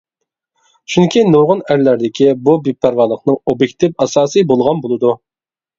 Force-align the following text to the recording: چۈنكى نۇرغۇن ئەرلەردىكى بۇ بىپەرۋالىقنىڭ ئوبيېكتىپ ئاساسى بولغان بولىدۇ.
چۈنكى 0.93 1.23
نۇرغۇن 1.33 1.61
ئەرلەردىكى 1.67 2.31
بۇ 2.49 2.57
بىپەرۋالىقنىڭ 2.69 3.39
ئوبيېكتىپ 3.53 4.07
ئاساسى 4.07 4.47
بولغان 4.53 4.85
بولىدۇ. 4.89 5.19